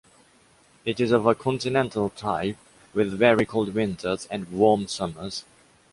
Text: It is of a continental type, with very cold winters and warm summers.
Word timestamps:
It 0.83 0.99
is 0.99 1.11
of 1.11 1.27
a 1.27 1.35
continental 1.35 2.09
type, 2.09 2.57
with 2.95 3.13
very 3.19 3.45
cold 3.45 3.75
winters 3.75 4.25
and 4.31 4.49
warm 4.51 4.87
summers. 4.87 5.45